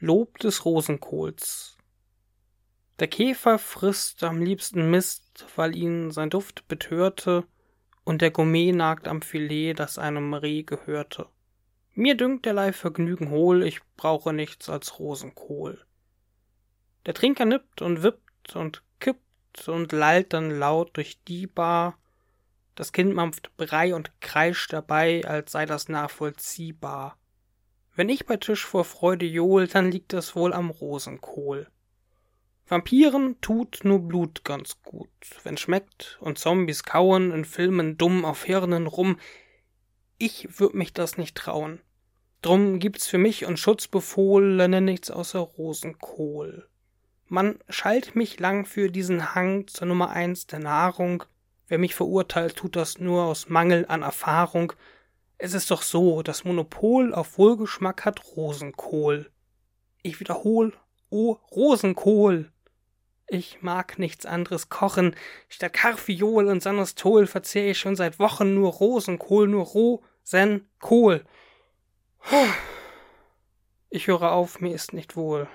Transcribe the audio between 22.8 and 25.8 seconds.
Kind mampft Brei und kreischt dabei, als sei